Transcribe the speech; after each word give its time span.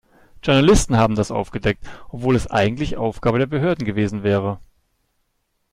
Journalisten 0.41 0.97
haben 0.97 1.13
das 1.13 1.29
aufgedeckt, 1.29 1.87
obwohl 2.09 2.35
es 2.35 2.47
eigentlich 2.49 2.97
Aufgabe 2.97 3.37
der 3.37 3.45
Behörden 3.45 3.85
gewesen 3.85 4.23
wäre. 4.23 4.57